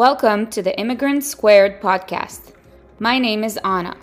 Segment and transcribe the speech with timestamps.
[0.00, 2.54] Welcome to the Immigrant Squared podcast.
[2.98, 3.98] My name is Anna.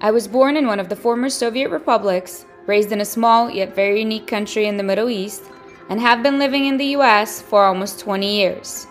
[0.00, 3.74] I was born in one of the former Soviet republics, raised in a small yet
[3.74, 5.42] very unique country in the Middle East,
[5.88, 8.86] and have been living in the US for almost 20 years.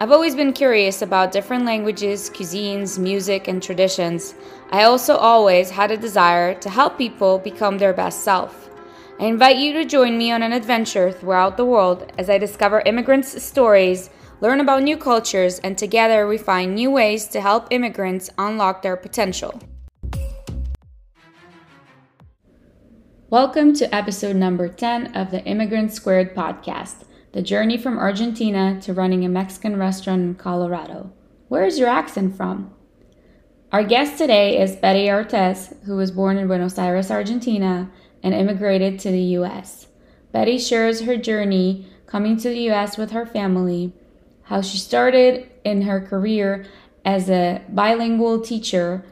[0.00, 4.34] I've always been curious about different languages, cuisines, music, and traditions.
[4.72, 8.68] I also always had a desire to help people become their best self.
[9.20, 12.80] I invite you to join me on an adventure throughout the world as I discover
[12.80, 14.10] immigrants' stories
[14.40, 18.96] learn about new cultures, and together we find new ways to help immigrants unlock their
[18.96, 19.60] potential.
[23.30, 28.94] Welcome to episode number 10 of the Immigrant Squared podcast the journey from Argentina to
[28.94, 31.12] running a Mexican restaurant in Colorado.
[31.48, 32.72] Where is your accent from?
[33.70, 37.90] Our guest today is Betty Artes, who was born in Buenos Aires, Argentina,
[38.22, 39.88] and immigrated to the US.
[40.32, 43.92] Betty shares her journey coming to the US with her family
[44.48, 46.64] how she started in her career
[47.04, 49.04] as a bilingual teacher,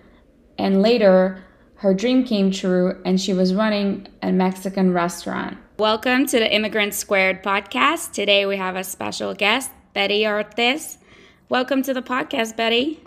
[0.57, 1.45] and later
[1.77, 5.59] her dream came true and she was running a Mexican restaurant.
[5.79, 8.13] Welcome to the Immigrant Squared podcast.
[8.13, 10.97] Today we have a special guest, Betty Artes.
[11.51, 13.05] Welcome to the podcast, Betty.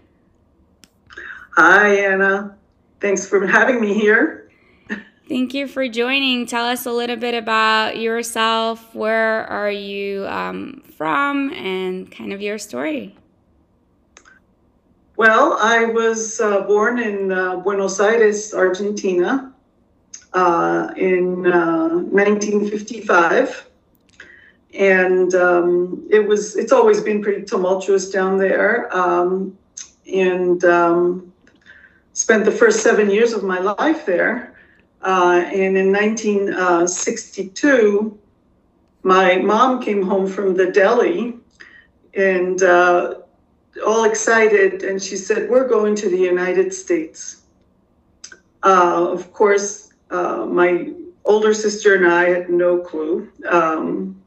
[1.56, 2.56] Hi, Anna.
[3.02, 4.49] Thanks for having me here.
[5.30, 6.48] Thank you for joining.
[6.48, 8.96] Tell us a little bit about yourself.
[8.96, 13.16] Where are you um, from and kind of your story?
[15.18, 19.54] Well, I was uh, born in uh, Buenos Aires, Argentina
[20.34, 23.12] uh, in 1955.
[23.22, 23.54] Uh,
[24.74, 29.56] and um, it was it's always been pretty tumultuous down there um,
[30.12, 31.32] and um,
[32.14, 34.56] spent the first seven years of my life there
[35.02, 38.20] uh, and in 1962,
[39.04, 41.36] my mom came home from the deli
[42.16, 43.16] and uh,
[43.86, 47.44] all excited, and she said, We're going to the United States.
[48.64, 50.92] Uh, of course, uh, my
[51.24, 54.22] older sister and I had no clue, um,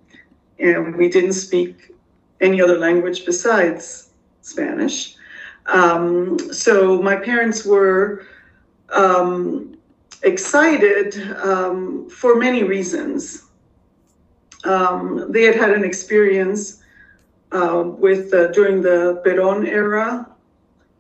[0.58, 1.94] and we didn't speak
[2.40, 4.10] any other language besides
[4.40, 5.16] Spanish.
[5.66, 8.26] Um, so my parents were
[8.90, 9.76] um,
[10.22, 13.44] excited um, for many reasons.
[14.64, 16.82] Um, they had had an experience
[17.50, 20.28] uh, with uh, during the Peron era,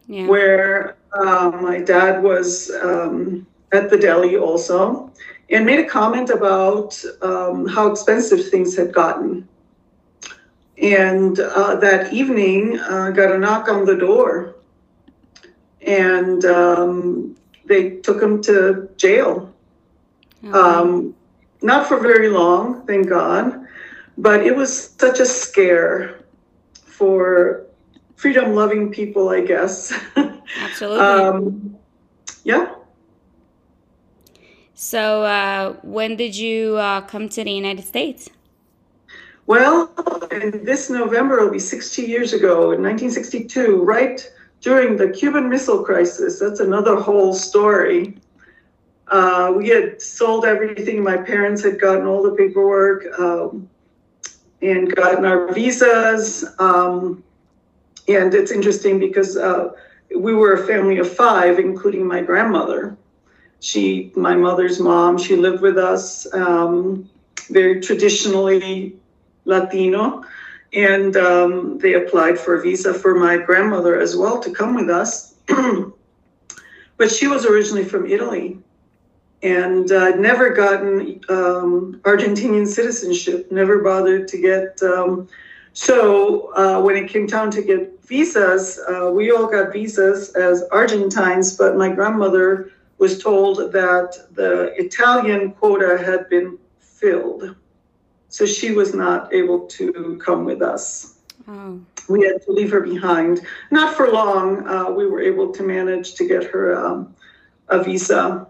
[0.06, 0.26] yeah.
[0.26, 5.10] where uh, my dad was um, at the deli also,
[5.50, 9.48] and made a comment about um, how expensive things had gotten.
[10.78, 14.56] And uh, that evening, uh, got a knock on the door,
[15.80, 17.36] and um,
[17.66, 19.52] they took him to jail.
[20.42, 20.54] Mm-hmm.
[20.54, 21.14] Um,
[21.62, 23.66] not for very long, thank God,
[24.18, 26.24] but it was such a scare
[26.72, 27.66] for
[28.16, 29.92] freedom loving people, I guess.
[30.16, 31.00] Absolutely.
[31.00, 31.76] um,
[32.44, 32.74] yeah.
[34.74, 38.30] So, uh, when did you uh, come to the United States?
[39.46, 39.92] Well,
[40.30, 44.28] in this November, it'll be 60 years ago, in 1962, right
[44.62, 46.38] during the Cuban Missile Crisis.
[46.38, 48.16] That's another whole story.
[49.08, 51.02] Uh, we had sold everything.
[51.02, 53.68] My parents had gotten all the paperwork um,
[54.62, 56.44] and gotten our visas.
[56.58, 57.22] Um,
[58.08, 59.70] and it's interesting because uh,
[60.16, 62.96] we were a family of five, including my grandmother.
[63.60, 67.08] She, my mother's mom, she lived with us, um,
[67.50, 68.96] very traditionally
[69.44, 70.24] Latino
[70.72, 74.88] and um, they applied for a visa for my grandmother as well to come with
[74.88, 75.34] us.
[76.96, 78.58] but she was originally from Italy
[79.42, 84.80] and uh, never gotten um, Argentinian citizenship, never bothered to get.
[84.82, 85.28] Um,
[85.72, 90.62] so uh, when it came time to get visas, uh, we all got visas as
[90.70, 97.56] Argentines, but my grandmother was told that the Italian quota had been filled.
[98.32, 101.18] So she was not able to come with us.
[101.46, 101.78] Oh.
[102.08, 103.42] We had to leave her behind.
[103.70, 104.66] Not for long.
[104.66, 107.14] Uh, we were able to manage to get her um,
[107.68, 108.46] a visa.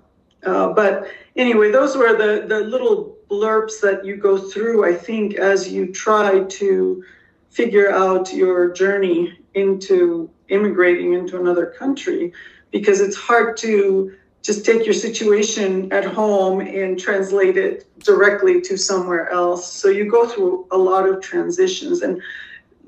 [0.47, 5.35] Uh, but anyway, those were the, the little blurbs that you go through, I think,
[5.35, 7.05] as you try to
[7.51, 12.33] figure out your journey into immigrating into another country,
[12.71, 18.77] because it's hard to just take your situation at home and translate it directly to
[18.77, 19.73] somewhere else.
[19.73, 22.21] So you go through a lot of transitions, and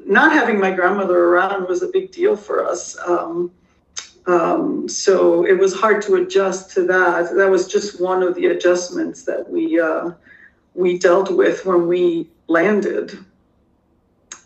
[0.05, 2.97] not having my grandmother around was a big deal for us.
[3.07, 3.53] Um,
[4.27, 7.35] um, so it was hard to adjust to that.
[7.35, 10.11] That was just one of the adjustments that we uh,
[10.75, 13.19] we dealt with when we landed.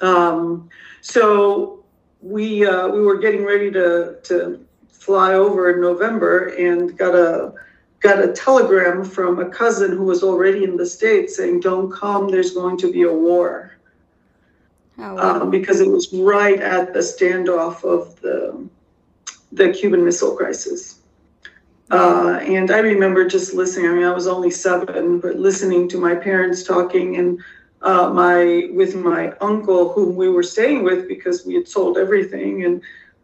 [0.00, 0.68] Um,
[1.00, 1.84] so
[2.20, 4.67] we uh, we were getting ready to to
[4.98, 7.52] fly over in November and got a
[8.00, 12.28] got a telegram from a cousin who was already in the states saying, "Don't come.
[12.28, 13.72] There's going to be a war."
[15.00, 15.42] Oh, wow.
[15.42, 18.68] um, because it was right at the standoff of the
[19.52, 21.00] the Cuban Missile Crisis.
[21.90, 23.90] Uh, and I remember just listening.
[23.90, 27.40] I mean, I was only seven, but listening to my parents talking and
[27.80, 32.64] uh, my with my uncle, whom we were staying with because we had sold everything,
[32.64, 32.82] and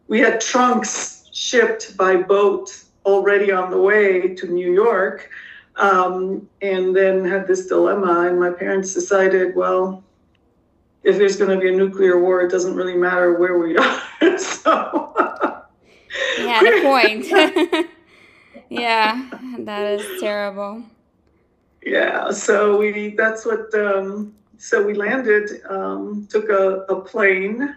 [0.08, 5.28] we had trunks shipped by boat already on the way to New York.
[5.76, 10.04] Um, and then had this dilemma, and my parents decided, well,
[11.02, 14.38] if there's going to be a nuclear war, it doesn't really matter where we are.
[14.38, 15.66] so,
[16.38, 17.26] you had a point.
[18.70, 20.84] yeah, that is terrible.
[21.84, 27.76] Yeah, so we that's what um, so we landed, um, took a, a plane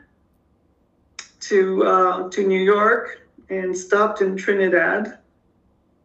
[1.41, 5.17] to uh, to New York, and stopped in Trinidad.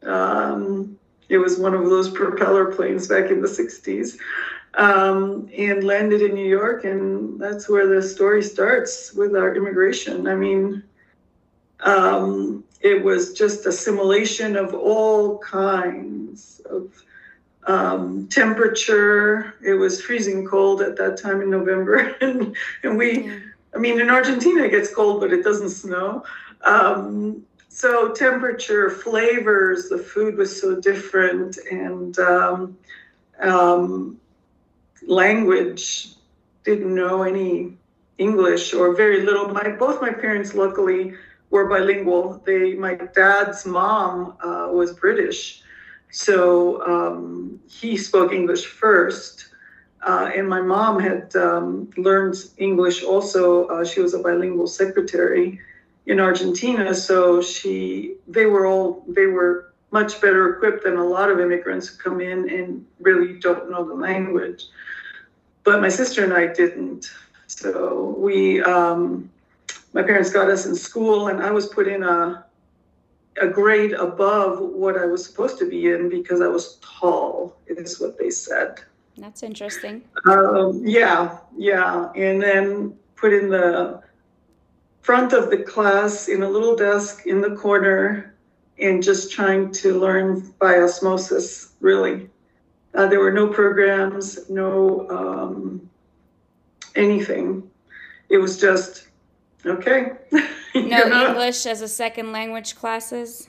[0.03, 0.99] Um,
[1.29, 4.19] it was one of those propeller planes back in the 60s.
[4.75, 10.27] Um, and landed in New York, and that's where the story starts with our immigration.
[10.27, 10.83] I mean,
[11.81, 16.91] um, it was just assimilation of all kinds of
[17.67, 19.55] um, temperature.
[19.65, 23.31] It was freezing cold at that time in November, and and we,
[23.75, 26.25] I mean, in Argentina it gets cold, but it doesn't snow.
[26.65, 32.79] Um, so temperature, flavors, the food was so different, and um,
[33.41, 34.21] um,
[35.07, 36.09] language
[36.65, 37.77] didn't know any
[38.19, 39.49] English or very little.
[39.49, 41.15] My both my parents luckily
[41.51, 42.43] were bilingual.
[42.45, 45.63] They my dad's mom uh, was British,
[46.11, 49.49] so um, he spoke English first.
[50.05, 53.67] Uh, and my mom had um, learned English also.
[53.69, 55.61] Uh, she was a bilingual secretary
[56.07, 56.95] in Argentina.
[56.95, 61.89] So she, they were all, they were much better equipped than a lot of immigrants
[61.89, 64.65] who come in and really don't know the language.
[65.65, 67.11] But my sister and I didn't.
[67.47, 69.31] So we, um,
[69.93, 72.47] my parents got us in school, and I was put in a
[73.41, 77.57] a grade above what I was supposed to be in because I was tall.
[77.67, 78.81] Is what they said.
[79.17, 80.03] That's interesting.
[80.27, 84.03] Um, yeah, yeah, and then put in the
[85.03, 88.35] front of the class in a little desk in the corner
[88.79, 92.31] and just trying to learn by osmosis, really.
[92.95, 95.91] Uh, there were no programs, no um,
[96.95, 97.69] anything.
[98.29, 99.09] It was just,
[99.67, 100.13] okay.
[100.75, 103.49] no English as a second language classes?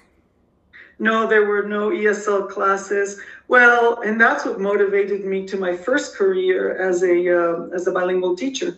[1.00, 3.20] No, there were no ESL classes.
[3.48, 7.92] Well, and that's what motivated me to my first career as a uh, as a
[7.92, 8.78] bilingual teacher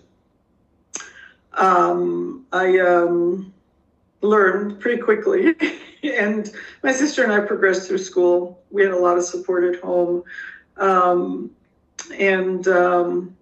[1.55, 3.53] um, I um,
[4.21, 5.55] learned pretty quickly.
[6.03, 6.51] and
[6.83, 8.61] my sister and I progressed through school.
[8.71, 10.23] We had a lot of support at home.
[10.77, 11.51] Um,
[12.17, 13.35] and um,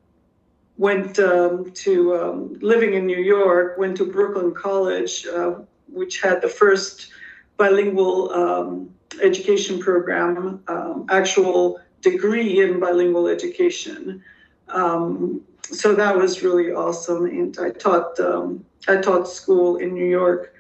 [0.77, 5.56] went um, to um, living in New York, went to Brooklyn College, uh,
[5.88, 7.12] which had the first
[7.57, 8.89] bilingual
[9.21, 10.63] education program,
[11.10, 14.24] actual degree in bilingual education.
[14.70, 17.25] Um, so that was really awesome.
[17.25, 20.55] And I taught um, I taught school in New York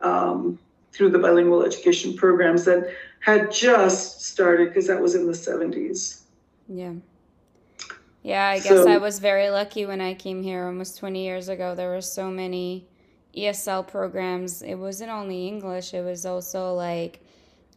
[0.00, 0.58] um,
[0.92, 6.22] through the bilingual education programs that had just started because that was in the seventies.
[6.68, 6.94] Yeah.
[8.22, 11.48] Yeah, I guess so, I was very lucky when I came here almost 20 years
[11.48, 11.76] ago.
[11.76, 12.88] There were so many
[13.36, 14.62] ESL programs.
[14.62, 17.20] It wasn't only English, it was also like,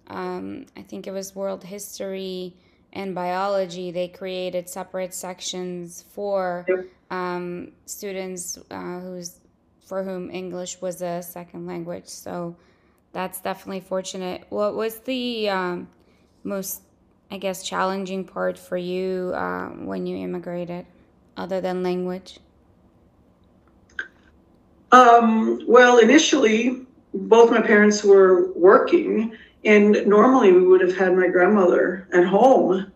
[0.08, 2.56] um, I think it was world history,
[2.94, 6.66] and biology, they created separate sections for
[7.12, 9.40] um, students uh, who's
[9.86, 12.06] for whom English was a second language.
[12.06, 12.56] So
[13.12, 14.46] that's definitely fortunate.
[14.50, 15.90] What was the um,
[16.44, 16.84] most,
[17.32, 20.86] I guess, challenging part for you uh, when you immigrated,
[21.38, 22.40] other than language?
[24.92, 31.28] Um, well, initially, both my parents were working and normally we would have had my
[31.28, 32.92] grandmother at home.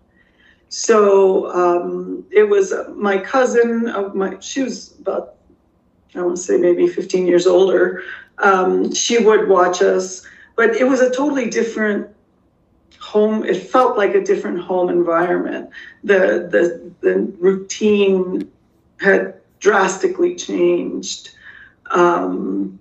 [0.70, 5.36] So um, it was my cousin of my, she was about,
[6.16, 8.04] I want to say maybe 15 years older.
[8.40, 12.08] Um, she would watch us, but it was a totally different
[13.00, 13.44] home.
[13.44, 15.70] It felt like a different home environment.
[16.04, 18.50] The, the, the routine
[19.00, 21.32] had drastically changed.
[21.92, 22.80] Um,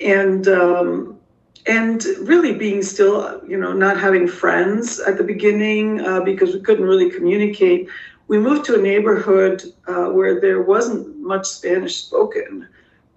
[0.00, 1.18] and um,
[1.66, 6.60] and really being still, you know, not having friends at the beginning uh, because we
[6.60, 7.88] couldn't really communicate.
[8.28, 12.68] We moved to a neighborhood uh, where there wasn't much Spanish spoken.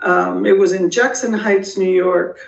[0.02, 2.40] Um, it was in Jackson Heights, New York.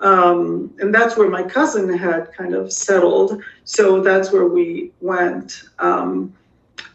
[0.00, 3.42] Um, and that's where my cousin had kind of settled.
[3.64, 5.64] So that's where we went.
[5.78, 6.34] Um,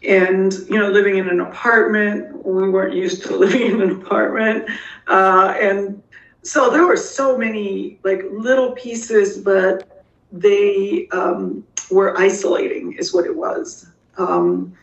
[0.06, 4.68] and, you know, living in an apartment, we weren't used to living in an apartment.
[5.06, 6.02] Uh, and
[6.48, 13.26] so there were so many like little pieces, but they um, were isolating, is what
[13.26, 13.86] it was.
[14.16, 14.76] Um,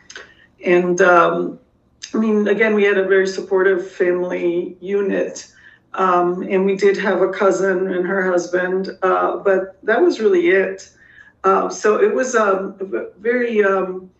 [0.64, 1.58] and um,
[2.14, 5.52] I mean, again, we had a very supportive family unit.
[5.94, 10.48] Um, and we did have a cousin and her husband, uh, but that was really
[10.48, 10.90] it.
[11.42, 12.74] Uh, so it was um,
[13.18, 14.10] very um,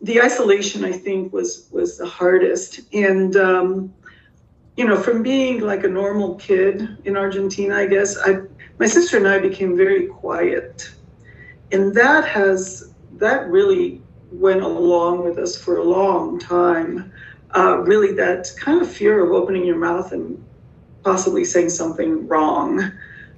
[0.00, 0.84] the isolation.
[0.84, 3.92] I think was was the hardest, and um,
[4.78, 8.42] you know, from being like a normal kid in Argentina, I guess I
[8.78, 10.88] my sister and I became very quiet,
[11.72, 17.12] and that has that really went along with us for a long time.
[17.56, 20.40] Uh, really, that kind of fear of opening your mouth and
[21.02, 22.80] possibly saying something wrong.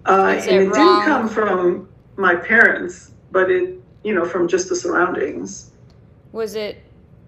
[0.04, 4.68] Uh, and it, it didn't come from my parents, but it, you know, from just
[4.68, 5.70] the surroundings.
[6.32, 6.82] Was it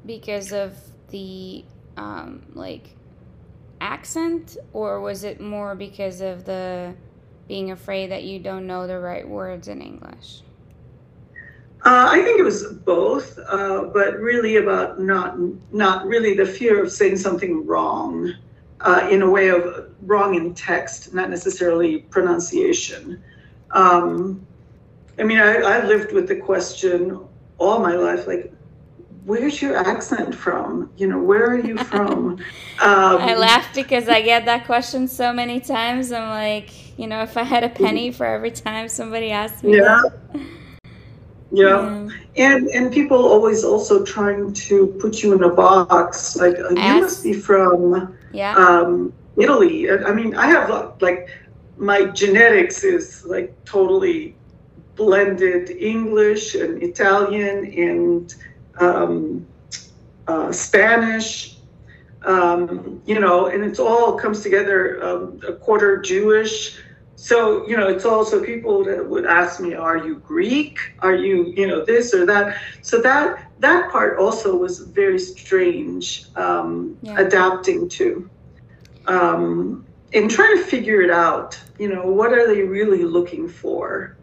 [0.05, 0.77] because of
[1.09, 1.65] the
[1.97, 2.91] um, like
[3.83, 6.95] accent, or was it more because of the
[7.49, 10.43] being afraid that you don't know the right words in English?
[11.85, 15.37] Uh, I think it was both, uh, but really about not
[15.73, 18.33] not really the fear of saying something wrong,
[18.83, 23.21] uh, in a way of wrong in text, not necessarily pronunciation.
[23.73, 24.47] Um,
[25.19, 27.19] I mean, I, I lived with the question
[27.59, 28.53] all my life, like,
[29.25, 30.91] where's your accent from?
[30.97, 32.43] You know, where are you from?
[32.81, 36.11] Um, I laugh because I get that question so many times.
[36.11, 39.77] I'm like, you know, if I had a penny for every time somebody asked me.
[39.77, 40.01] Yeah.
[40.33, 40.41] That.
[41.53, 41.63] Yeah.
[41.63, 42.09] yeah.
[42.45, 46.35] And and people always also trying to put you in a box.
[46.35, 48.57] Like uh, you must be from yeah.
[48.57, 49.89] um, Italy.
[49.89, 51.29] I mean, I have like
[51.77, 54.35] my genetics is like totally
[54.97, 58.35] blended English and Italian and
[58.79, 59.47] um,
[60.27, 61.57] uh, Spanish.
[62.25, 65.03] Um, you know, and it's all comes together.
[65.05, 66.79] Um, a quarter Jewish,
[67.23, 71.53] so you know it's also people that would ask me are you greek are you
[71.57, 77.21] you know this or that so that that part also was very strange um, yeah.
[77.21, 78.29] adapting to
[79.07, 84.17] um, and trying to figure it out you know what are they really looking for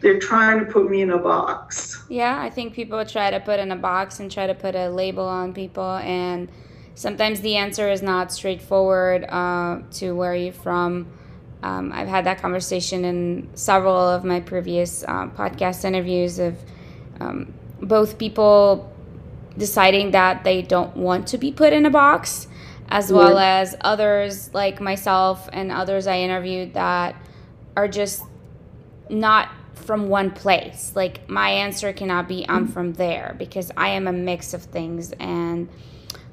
[0.00, 3.58] they're trying to put me in a box yeah i think people try to put
[3.58, 6.50] in a box and try to put a label on people and
[6.94, 11.06] sometimes the answer is not straightforward uh, to where you're from
[11.64, 16.58] um, I've had that conversation in several of my previous uh, podcast interviews of
[17.20, 18.92] um, both people
[19.56, 22.48] deciding that they don't want to be put in a box,
[22.90, 23.16] as yeah.
[23.16, 27.16] well as others like myself and others I interviewed that
[27.78, 28.22] are just
[29.08, 30.92] not from one place.
[30.94, 35.12] Like my answer cannot be I'm from there because I am a mix of things
[35.12, 35.68] and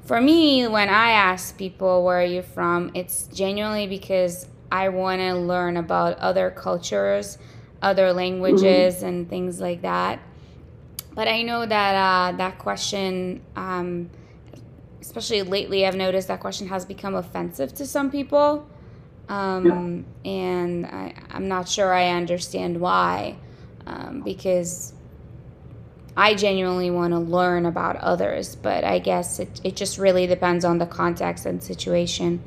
[0.04, 5.20] for me when I ask people where are you from, it's genuinely because I want
[5.20, 7.38] to learn about other cultures,
[7.80, 9.06] other languages, mm-hmm.
[9.06, 10.18] and things like that.
[11.14, 14.10] But I know that uh, that question, um,
[15.00, 18.66] especially lately, I've noticed that question has become offensive to some people.
[19.28, 20.30] Um, yeah.
[20.30, 23.36] And I, am not sure I understand why,
[23.86, 24.92] um, because
[26.16, 30.64] I genuinely want to learn about others, but I guess it, it just really depends
[30.64, 32.42] on the context and situation.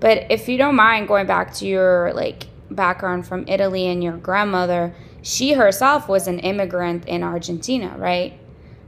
[0.00, 4.16] But if you don't mind going back to your like background from Italy and your
[4.18, 8.38] grandmother, she herself was an immigrant in Argentina, right?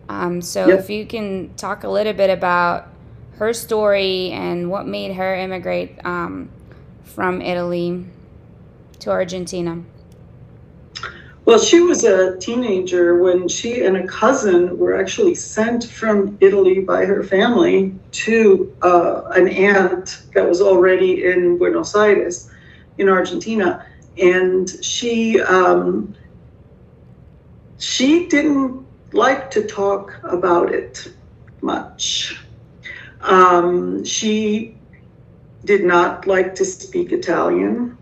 [0.08, 2.88] Um, so if you can talk a little bit about
[3.36, 6.50] her story and what made her immigrate um,
[7.14, 8.06] from Italy
[9.00, 9.82] to Argentina.
[11.44, 16.80] Well, she was a teenager when she and a cousin were actually sent from Italy
[16.80, 22.50] by her family to uh, an aunt that was already in Buenos Aires,
[22.98, 23.84] in Argentina,
[24.16, 26.14] and she um,
[27.78, 31.10] she didn't like to talk about it
[31.62, 32.38] much.
[33.22, 34.76] Um, she
[35.64, 37.96] did not like to speak Italian.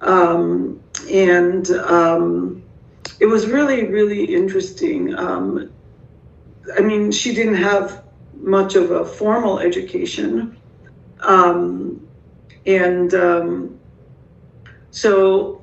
[0.00, 2.62] Um, and um,
[3.20, 5.14] it was really, really interesting.
[5.14, 5.70] Um,
[6.76, 10.56] I mean, she didn't have much of a formal education.
[11.20, 12.06] Um,
[12.66, 13.78] and um,
[14.90, 15.62] so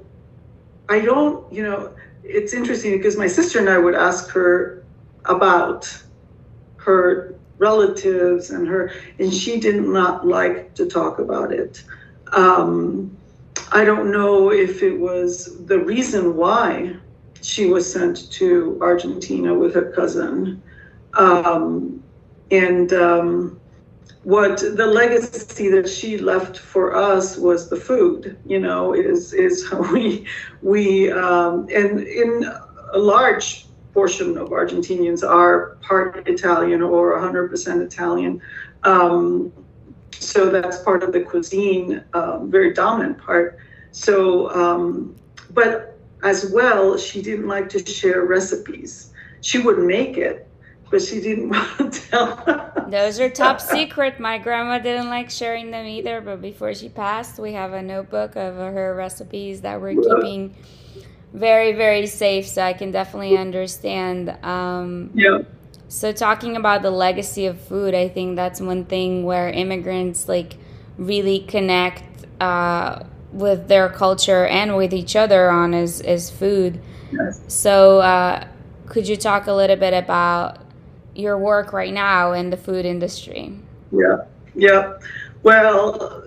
[0.90, 4.84] I don't, you know, it's interesting because my sister and I would ask her
[5.25, 6.04] about
[6.78, 7.31] her
[7.62, 11.84] relatives and her, and she did not like to talk about it.
[12.34, 13.15] Um,
[13.72, 16.96] I don't know if it was the reason why
[17.41, 20.62] she was sent to Argentina with her cousin.
[21.13, 22.03] Um,
[22.50, 23.60] and um,
[24.24, 29.70] what the legacy that she left for us was the food, you know, is, is
[29.70, 30.25] how we,
[30.62, 32.46] we um, and in
[32.94, 38.41] a large portion of Argentinians are part Italian or 100% Italian.
[38.83, 39.51] Um,
[40.13, 43.57] so that's part of the cuisine, um, very dominant part.
[43.91, 45.15] So, um,
[45.51, 49.12] but as well, she didn't like to share recipes.
[49.41, 50.48] She would make it,
[50.89, 52.86] but she didn't want to tell.
[52.88, 54.19] Those are top secret.
[54.19, 58.36] My grandma didn't like sharing them either, but before she passed, we have a notebook
[58.36, 60.55] of her recipes that we're keeping
[61.34, 62.48] very, very safe.
[62.48, 64.30] So I can definitely understand.
[64.44, 65.40] Um, yeah
[65.92, 70.56] so talking about the legacy of food, I think that's one thing where immigrants like
[70.98, 72.04] really connect
[72.40, 76.80] uh, with their culture and with each other on is is food.
[77.12, 77.42] Yes.
[77.50, 78.48] So uh,
[78.86, 80.60] could you talk a little bit about
[81.14, 83.60] your work right now in the food industry?
[83.92, 84.24] Yeah,
[84.56, 84.94] yeah.
[85.44, 86.24] Well,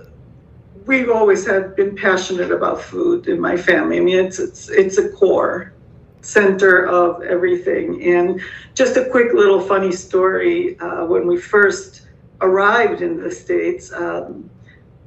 [0.87, 3.99] we've always have been passionate about food in my family.
[3.99, 5.73] I mean, it's it's it's a core
[6.21, 8.03] center of everything.
[8.03, 8.41] And
[8.75, 12.07] just a quick little funny story uh, when we first
[12.41, 14.49] arrived in the States, um,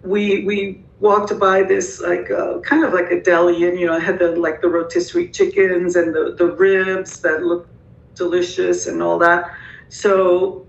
[0.03, 3.93] we, we walked by this like uh, kind of like a deli and you know
[3.93, 7.69] I had the like the rotisserie chickens and the, the ribs that looked
[8.15, 9.53] delicious and all that
[9.89, 10.66] so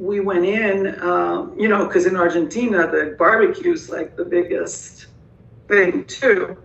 [0.00, 5.06] we went in um, you know because in argentina the barbecue is like the biggest
[5.70, 6.58] thing too.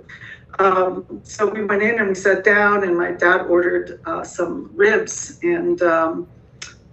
[0.59, 4.71] Um, so we went in and we sat down, and my dad ordered uh, some
[4.73, 6.27] ribs, and um,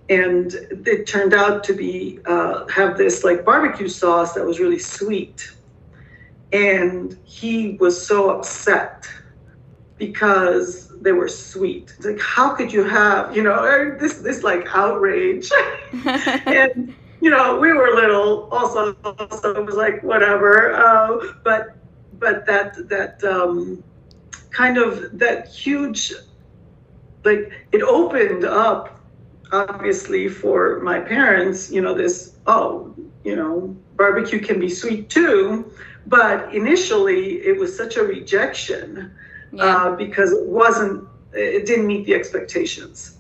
[0.09, 0.53] and
[0.87, 5.51] it turned out to be uh, have this like barbecue sauce that was really sweet,
[6.53, 9.07] and he was so upset
[9.97, 11.93] because they were sweet.
[11.97, 15.51] It's like, how could you have, you know, this this like outrage,
[16.47, 18.49] and you know, we were little.
[18.51, 21.77] Also, also it was like whatever, uh, but
[22.19, 23.83] but that that um,
[24.51, 26.13] kind of that huge
[27.25, 29.01] like it opened up
[29.53, 35.71] obviously for my parents you know this oh you know barbecue can be sweet too
[36.07, 39.13] but initially it was such a rejection
[39.53, 39.65] yeah.
[39.65, 43.19] uh, because it wasn't it didn't meet the expectations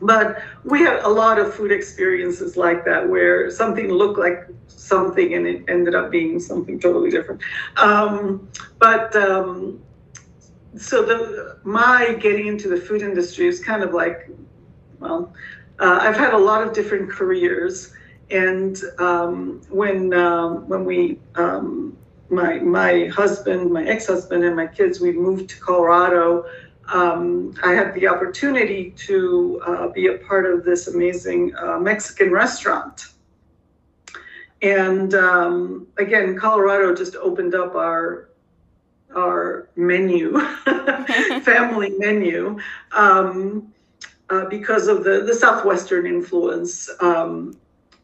[0.00, 5.34] but we had a lot of food experiences like that where something looked like something
[5.34, 7.40] and it ended up being something totally different.
[7.76, 8.48] Um,
[8.78, 9.82] but um,
[10.76, 14.28] so the my getting into the food industry is kind of like,
[14.98, 15.32] well,
[15.78, 17.92] uh, I've had a lot of different careers,
[18.30, 21.96] and um, when um, when we um,
[22.34, 26.44] my my husband, my ex-husband, and my kids, we moved to Colorado
[26.92, 32.30] um, I had the opportunity to uh, be a part of this amazing uh, Mexican
[32.30, 33.06] restaurant.
[34.60, 38.28] And um, again, Colorado just opened up our
[39.14, 40.40] our menu,
[41.42, 42.58] family menu,
[42.90, 43.72] um,
[44.28, 46.90] uh, because of the, the Southwestern influence.
[47.00, 47.56] Um,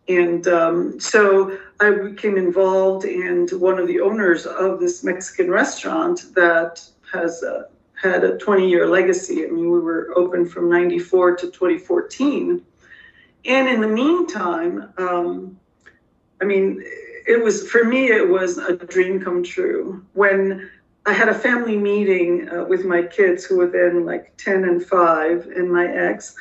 [0.07, 6.35] and um, so I became involved, and one of the owners of this Mexican restaurant
[6.35, 7.69] that has a
[8.01, 9.45] had a 20 year legacy.
[9.45, 12.65] I mean, we were open from 94 to 2014.
[13.45, 15.59] And in the meantime, um,
[16.41, 16.83] I mean,
[17.27, 20.05] it was for me, it was a dream come true.
[20.15, 20.71] When
[21.07, 24.85] I had a family meeting uh, with my kids who were then like 10 and
[24.85, 26.35] 5 and my ex,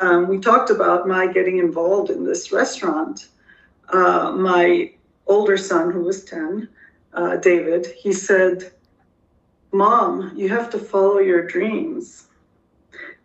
[0.00, 3.28] um, we talked about my getting involved in this restaurant.
[3.92, 4.92] Uh, my
[5.26, 6.68] older son, who was 10,
[7.14, 8.72] uh, David, he said,
[9.72, 12.28] Mom, you have to follow your dreams.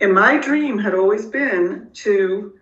[0.02, 2.54] And my dream had always been to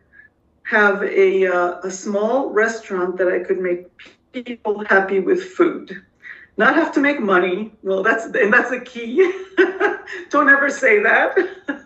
[0.63, 3.87] have a, uh, a small restaurant that I could make
[4.31, 6.01] people happy with food.
[6.57, 7.71] Not have to make money.
[7.81, 9.31] Well, that's and that's the key.
[10.29, 11.37] Don't ever say that.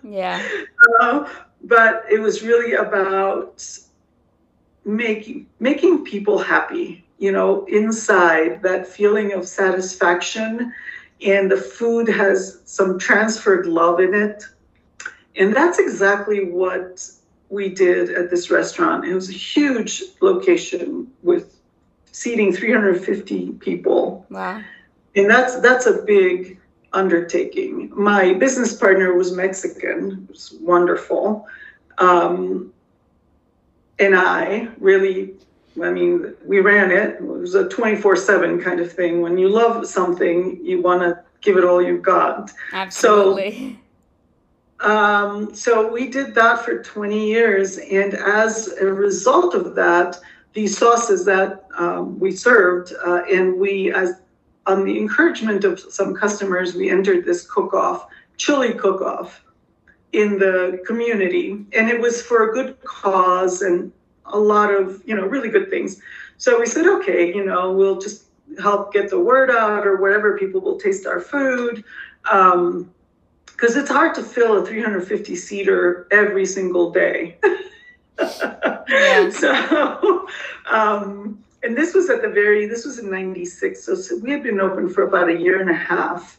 [0.03, 0.41] Yeah.
[1.01, 1.27] Uh,
[1.63, 3.59] but it was really about
[4.85, 7.03] making making people happy.
[7.17, 10.73] You know, inside that feeling of satisfaction
[11.25, 14.43] and the food has some transferred love in it.
[15.37, 17.09] And that's exactly what
[17.49, 19.05] we did at this restaurant.
[19.05, 21.59] It was a huge location with
[22.11, 24.25] seating 350 people.
[24.29, 24.61] Wow.
[25.15, 26.59] And that's that's a big
[26.93, 27.91] undertaking.
[27.93, 31.47] My business partner was Mexican, it was wonderful.
[31.97, 32.73] Um,
[33.99, 35.35] and I really
[35.81, 37.15] I mean, we ran it.
[37.15, 39.21] It was a 24 7 kind of thing.
[39.21, 42.51] When you love something, you want to give it all you've got.
[42.71, 43.79] Absolutely.
[44.81, 47.77] So, um, so we did that for 20 years.
[47.77, 50.17] And as a result of that,
[50.53, 54.21] these sauces that um, we served, uh, and we, as
[54.67, 59.44] on the encouragement of some customers, we entered this cook off, chili cook off
[60.15, 61.65] in the community.
[61.73, 63.91] And it was for a good cause and
[64.25, 66.01] a lot of, you know, really good things.
[66.37, 68.25] So we said, okay, you know, we'll just
[68.59, 70.37] help get the word out or whatever.
[70.37, 71.83] People will taste our food.
[72.31, 72.91] Um,
[73.45, 77.37] because it's hard to fill a 350 seater every single day.
[78.19, 79.29] yeah.
[79.31, 80.27] So,
[80.69, 83.83] um, and this was at the very, this was in 96.
[83.83, 86.37] So, so, we had been open for about a year and a half.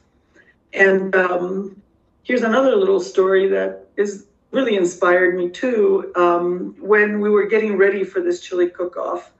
[0.73, 1.83] And um,
[2.27, 6.13] here's another little story that is really inspired me too.
[6.17, 9.31] Um, when we were getting ready for this chili cook off,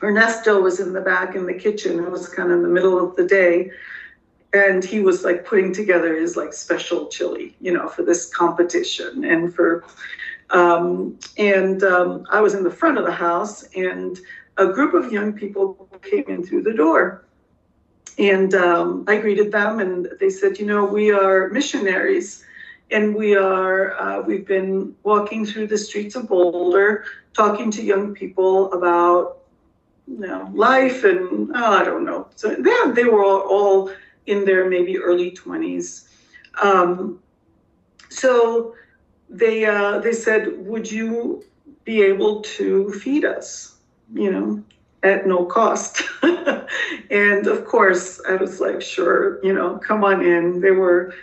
[0.00, 1.98] Ernesto was in the back in the kitchen.
[1.98, 3.72] It was kind of in the middle of the day.
[4.52, 9.24] And he was like putting together his like special chili, you know, for this competition
[9.24, 9.84] and for,
[10.50, 14.16] um, and um, I was in the front of the house and
[14.58, 17.25] a group of young people came in through the door.
[18.18, 22.44] And um, I greeted them and they said, you know, we are missionaries
[22.90, 28.14] and we are uh, we've been walking through the streets of Boulder, talking to young
[28.14, 29.38] people about
[30.06, 32.28] you know life and oh, I don't know.
[32.36, 33.92] So they they were all, all
[34.26, 36.08] in their maybe early twenties.
[36.62, 37.20] Um,
[38.08, 38.74] so
[39.28, 41.44] they uh, they said, would you
[41.84, 43.78] be able to feed us?
[44.14, 44.64] You know,
[45.02, 46.02] at no cost.
[47.10, 50.60] and of course, I was like, sure, you know, come on in.
[50.60, 51.14] They were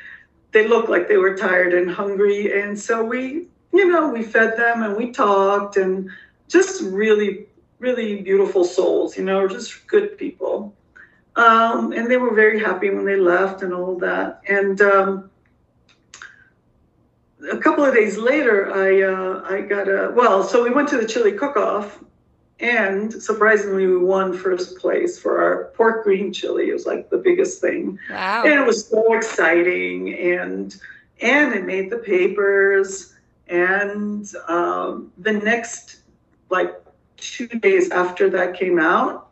[0.52, 2.62] they looked like they were tired and hungry.
[2.62, 6.10] And so we, you know, we fed them and we talked and
[6.48, 7.48] just really,
[7.80, 10.74] really beautiful souls, you know, just good people.
[11.36, 14.42] Um, and they were very happy when they left and all that.
[14.48, 15.32] And um,
[17.52, 20.44] a couple of days later, I uh, I got a well.
[20.44, 22.00] So we went to the chili cook-off,
[22.60, 26.70] and surprisingly, we won first place for our pork green chili.
[26.70, 28.00] It was like the biggest thing.
[28.10, 28.44] Wow.
[28.46, 30.14] And it was so exciting.
[30.14, 30.76] And
[31.22, 33.16] and it made the papers.
[33.48, 36.02] And um, the next
[36.50, 36.74] like
[37.18, 39.30] two days after that came out,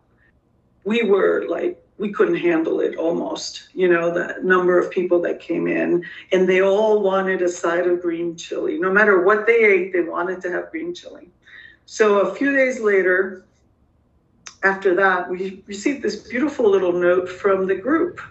[0.84, 5.40] we were like we couldn't handle it almost you know the number of people that
[5.40, 9.64] came in and they all wanted a side of green chili no matter what they
[9.64, 11.30] ate they wanted to have green chili
[11.92, 13.44] so a few days later,
[14.64, 18.22] after that, we received this beautiful little note from the group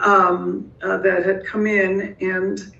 [0.00, 2.74] um, uh, that had come in and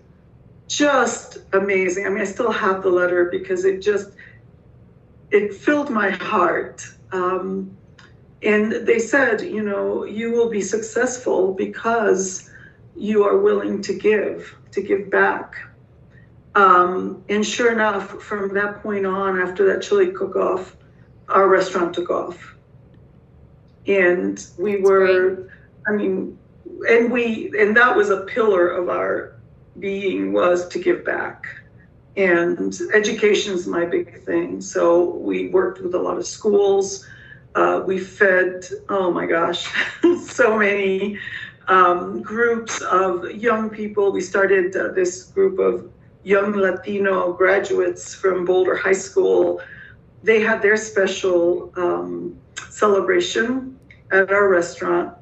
[0.67, 2.05] just amazing.
[2.05, 4.11] I mean, I still have the letter because it just
[5.31, 6.85] it filled my heart.
[7.13, 7.71] Um,
[8.43, 12.51] and they said, you know, you will be successful because
[12.97, 15.55] you are willing to give, to give back.
[16.55, 20.77] Um, and sure enough, from that point on, after that chili cook off,
[21.29, 22.55] our restaurant took off.
[23.87, 25.51] And we were,
[25.87, 26.39] I mean,
[26.89, 29.35] and we, and that was a pillar of our
[29.79, 31.47] being was to give back.
[32.17, 34.61] And education is my big thing.
[34.61, 37.07] So we worked with a lot of schools.
[37.55, 39.71] Uh, we fed, oh my gosh,
[40.23, 41.19] so many
[41.69, 44.13] um, groups of young people.
[44.13, 45.91] We started uh, this group of
[46.25, 49.61] young Latino graduates from Boulder High School.
[50.23, 52.39] They had their special um,
[52.71, 53.79] celebration
[54.11, 55.17] at our restaurant.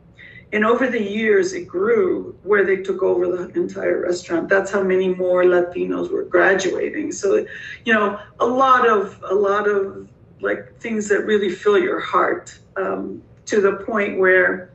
[0.53, 4.49] And over the years, it grew where they took over the entire restaurant.
[4.49, 7.13] That's how many more Latinos were graduating.
[7.13, 7.47] So,
[7.85, 10.09] you know, a lot of a lot of
[10.41, 14.73] like things that really fill your heart um, to the point where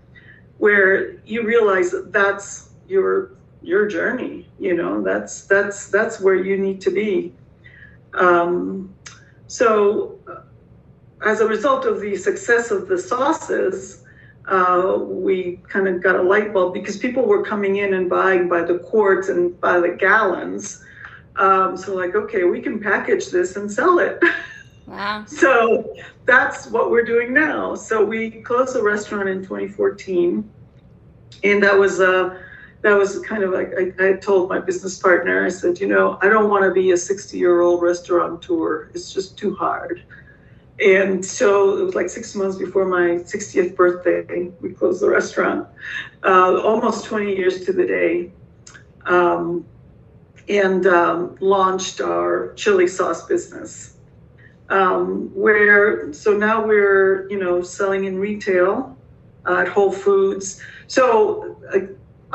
[0.59, 3.31] where you realize that that's your
[3.65, 7.33] your journey you know that's that's that's where you need to be.
[8.13, 8.93] Um,
[9.47, 10.41] so uh,
[11.25, 14.03] as a result of the success of the sauces
[14.47, 18.47] uh, we kind of got a light bulb because people were coming in and buying
[18.47, 20.83] by the quarts and by the gallons.
[21.35, 24.21] Um, so like okay we can package this and sell it.
[24.87, 25.25] Wow.
[25.27, 27.75] So that's what we're doing now.
[27.75, 30.49] So we closed the restaurant in 2014
[31.43, 32.37] and that was a uh,
[32.85, 36.19] that was kind of like I, I, told my business partner, I said, you know,
[36.21, 38.89] I don't want to be a 60 year old restaurateur.
[38.93, 40.03] It's just too hard.
[40.79, 45.67] And so it was like six months before my 60th birthday, we closed the restaurant,
[46.23, 48.31] uh, almost 20 years to the day,
[49.07, 49.65] um,
[50.47, 53.95] and um, launched our chili sauce business.
[54.69, 58.97] um, where so now we're you know selling in retail
[59.45, 60.61] uh, at Whole Foods.
[60.87, 61.79] So uh,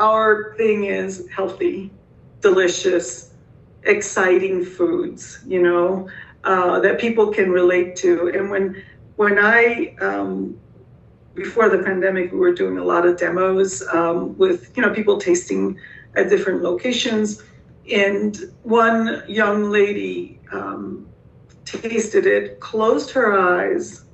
[0.01, 1.91] our thing is healthy,
[2.41, 3.33] delicious,
[3.83, 5.39] exciting foods.
[5.45, 6.09] You know
[6.43, 8.29] uh, that people can relate to.
[8.33, 8.83] And when
[9.15, 10.59] when I um,
[11.35, 15.17] before the pandemic, we were doing a lot of demos um, with you know people
[15.17, 15.77] tasting
[16.15, 17.43] at different locations.
[17.91, 21.07] And one young lady um,
[21.65, 24.05] tasted it, closed her eyes,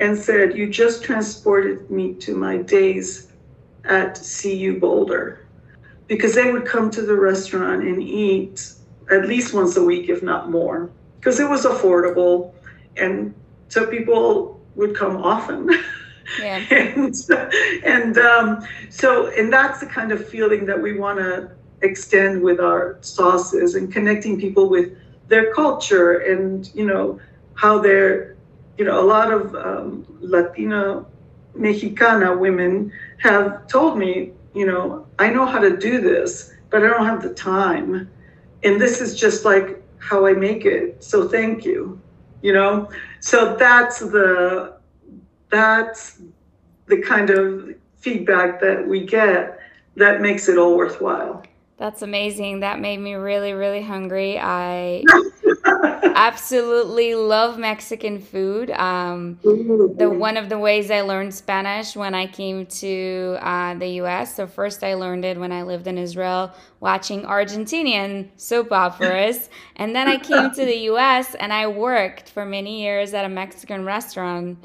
[0.00, 3.31] and said, You just transported me to my days
[3.84, 5.46] at CU Boulder.
[6.06, 8.72] Because they would come to the restaurant and eat
[9.10, 12.52] at least once a week, if not more, because it was affordable.
[12.96, 13.34] And
[13.68, 15.70] so people would come often.
[16.40, 16.64] Yeah.
[16.70, 17.14] and
[17.84, 21.50] and um, so, and that's the kind of feeling that we want to
[21.82, 24.96] extend with our sauces and connecting people with
[25.28, 27.18] their culture and you know
[27.54, 28.36] how they're
[28.78, 31.04] you know a lot of um, Latina
[31.54, 36.88] Mexicana women have told me you know I know how to do this but I
[36.88, 38.10] don't have the time
[38.62, 42.00] and this is just like how I make it so thank you
[42.42, 44.76] you know so that's the
[45.50, 46.20] that's
[46.86, 49.60] the kind of feedback that we get
[49.96, 51.44] that makes it all worthwhile
[51.78, 52.60] That's amazing.
[52.60, 54.38] That made me really, really hungry.
[54.38, 55.02] I
[55.64, 58.70] absolutely love Mexican food.
[58.70, 63.88] Um, the one of the ways I learned Spanish when I came to uh, the
[64.02, 64.36] U.S.
[64.36, 69.94] So first I learned it when I lived in Israel, watching Argentinian soap operas, and
[69.94, 71.34] then I came to the U.S.
[71.34, 74.58] and I worked for many years at a Mexican restaurant.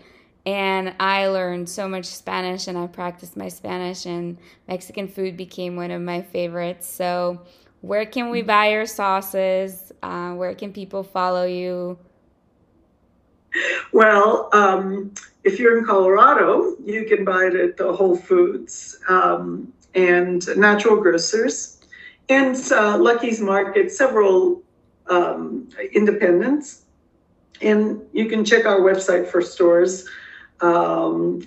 [0.46, 4.38] And I learned so much Spanish and I practiced my Spanish, and
[4.70, 6.88] Mexican food became one of my favorites.
[6.88, 7.42] So,
[7.82, 9.92] where can we buy your sauces?
[10.02, 11.98] Uh, where can people follow you?
[13.92, 15.14] Well, um,
[15.44, 20.98] if you're in Colorado, you can buy it at the Whole Foods um, and Natural
[20.98, 21.80] Grocers
[22.30, 24.62] and uh, Lucky's Market, several
[25.08, 26.84] um, independents.
[27.62, 30.08] And you can check our website for stores,
[30.62, 31.42] um.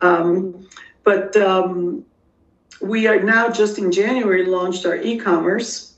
[0.00, 0.68] Um,
[1.04, 2.04] but um,
[2.80, 5.90] we are now just in January launched our e-commerce.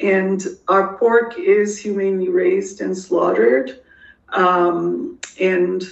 [0.00, 3.82] and our pork is humanely raised and slaughtered.
[4.30, 5.82] Um, and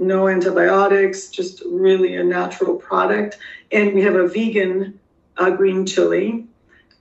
[0.00, 3.38] no antibiotics, just really a natural product.
[3.72, 4.98] And we have a vegan
[5.36, 6.46] uh, green chili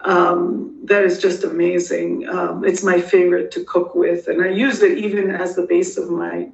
[0.01, 2.27] um, that is just amazing.
[2.29, 5.97] Um, it's my favorite to cook with, and I use it even as the base
[5.97, 6.49] of my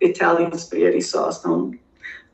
[0.00, 1.42] Italian spaghetti sauce.
[1.42, 1.78] Don't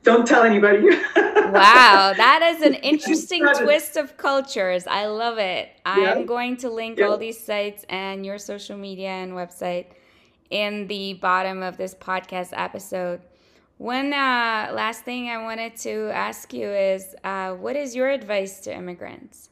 [0.03, 0.89] don't tell anybody.
[1.15, 4.85] wow, that is an interesting twist of cultures.
[4.85, 5.69] I love it.
[5.85, 7.05] I'm going to link yeah.
[7.05, 9.87] all these sites and your social media and website
[10.49, 13.21] in the bottom of this podcast episode.
[13.83, 18.61] One uh, last thing I wanted to ask you is uh, what is your advice
[18.61, 19.49] to immigrants?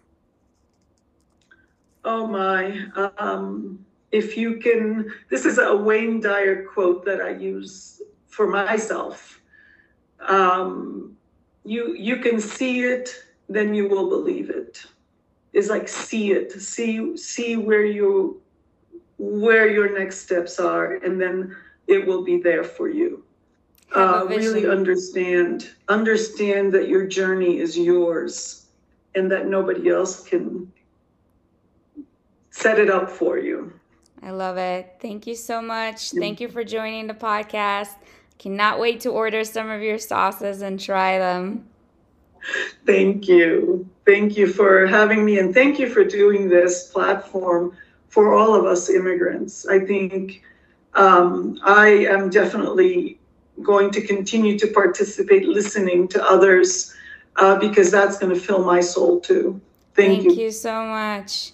[2.06, 2.86] Oh my.
[3.18, 9.42] Um, if you can, this is a Wayne Dyer quote that I use for myself.
[10.22, 11.18] Um,
[11.66, 13.10] you you can see it,
[13.50, 14.86] then you will believe it.
[15.52, 18.42] It's like see it, see see where you
[19.18, 21.54] where your next steps are, and then
[21.88, 23.26] it will be there for you
[23.96, 28.68] uh, really understand understand that your journey is yours
[29.16, 30.72] and that nobody else can
[32.52, 33.74] set it up for you.
[34.22, 34.96] I love it.
[35.00, 36.12] Thank you so much.
[36.12, 37.96] Thank you for joining the podcast.
[38.38, 41.68] Cannot wait to order some of your sauces and try them.
[42.86, 43.88] Thank you.
[44.06, 47.76] Thank you for having me and thank you for doing this platform
[48.10, 49.68] for all of us immigrants.
[49.68, 50.44] I think
[50.94, 53.21] um, i am definitely
[53.62, 56.94] going to continue to participate, listening to others,
[57.38, 59.60] uh, because that's going to fill my soul too.
[59.96, 60.30] Thank, you.
[60.30, 60.46] Thank you.
[60.46, 61.52] you so much.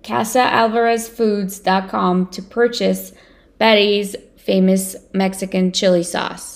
[0.03, 3.13] casaalvarezfoods.com to purchase
[3.59, 6.56] Betty's famous Mexican chili sauce.